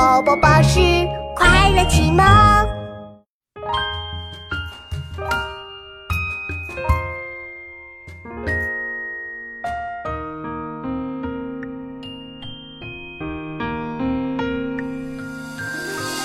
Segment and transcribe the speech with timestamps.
[0.00, 0.80] 宝宝巴士
[1.36, 2.24] 快乐启蒙。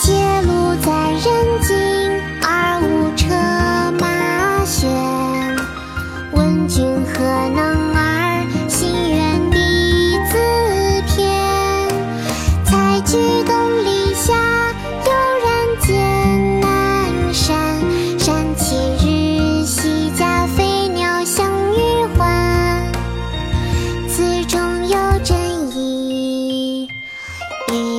[0.00, 1.47] 街路在人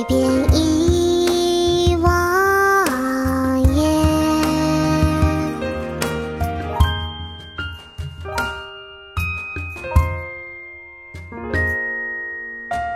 [0.00, 0.18] 语边
[0.54, 3.92] 忆忘言。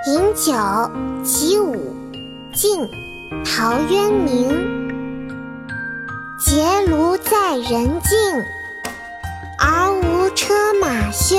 [0.07, 0.55] 饮酒
[1.23, 1.95] 起舞，
[2.55, 2.89] 晋，
[3.45, 4.49] 陶渊明。
[6.39, 8.45] 结庐在人境，
[9.59, 11.37] 而无车马喧。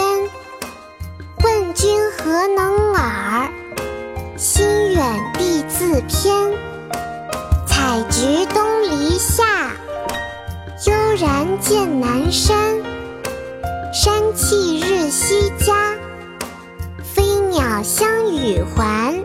[1.44, 3.50] 问君何能尔？
[4.38, 5.34] 心远
[5.68, 6.52] 自偏。
[7.68, 9.72] 采菊东篱下，
[10.86, 12.58] 悠然见南山。
[13.94, 15.96] 山气日夕佳，
[17.04, 19.16] 飞鸟相与还。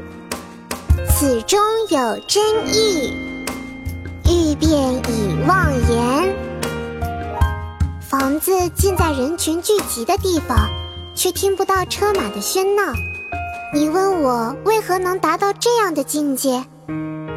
[1.08, 3.12] 此中有真意，
[4.26, 6.34] 欲辨已忘言。
[8.00, 10.68] 房子建在人群聚集的地方，
[11.14, 12.92] 却听不到车马的喧闹。
[13.72, 16.64] 你问我为何能达到这样的境界？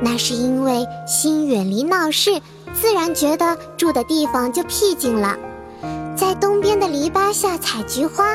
[0.01, 2.41] 那是因为心远离闹市，
[2.73, 5.37] 自然觉得住的地方就僻静了。
[6.17, 8.25] 在东边的篱笆下采菊花，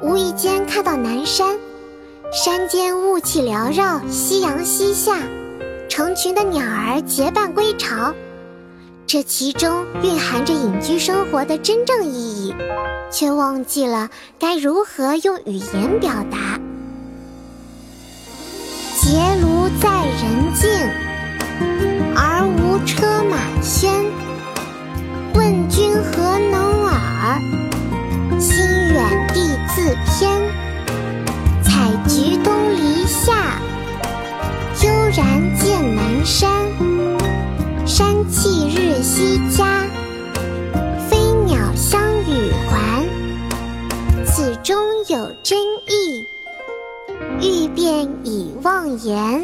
[0.00, 1.58] 无意间看到南山，
[2.32, 5.18] 山间雾气缭绕，夕阳西下，
[5.88, 8.14] 成群的鸟儿结伴归巢。
[9.04, 12.54] 这其中蕴含着隐居生活的真正意义，
[13.10, 14.08] 却忘记了
[14.38, 16.60] 该如何用语言表达。
[19.80, 20.70] 在人境，
[22.14, 23.88] 而无车马喧。
[25.34, 27.40] 问君何能尔？
[28.38, 30.40] 心远地自偏。
[31.62, 33.60] 采菊东篱下，
[34.82, 36.50] 悠然见南山。
[37.86, 39.84] 山气日夕佳，
[41.08, 41.16] 飞
[41.46, 43.04] 鸟相与还。
[44.24, 44.76] 此中
[45.08, 46.26] 有真意，
[47.40, 49.42] 欲辨已忘言。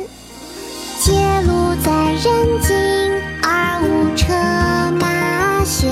[1.09, 2.77] 结庐在人境，
[3.43, 4.31] 而无车
[5.01, 5.89] 马喧。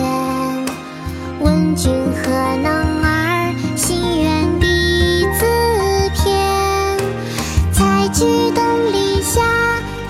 [1.41, 1.91] 问君
[2.22, 3.54] 何能尔？
[3.75, 5.47] 心远地自
[6.12, 6.99] 偏。
[7.72, 8.62] 采菊东
[8.93, 9.41] 篱下，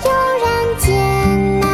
[0.03, 0.11] 悠
[0.43, 0.45] 然
[0.77, 1.65] 见南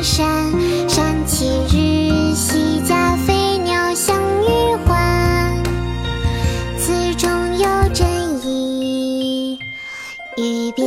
[0.00, 0.52] 山。
[0.88, 4.14] 山气日夕佳，飞鸟相
[4.44, 5.60] 与还。
[6.78, 7.28] 此中
[7.58, 8.06] 有真
[8.46, 9.58] 意，
[10.36, 10.86] 欲辨